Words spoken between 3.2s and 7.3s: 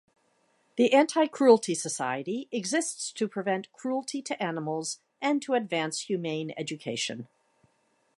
prevent cruelty to animals and to advance humane education.